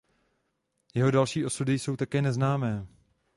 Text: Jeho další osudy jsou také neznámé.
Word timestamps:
Jeho 0.93 1.11
další 1.11 1.45
osudy 1.45 1.79
jsou 1.79 1.95
také 1.95 2.21
neznámé. 2.21 2.87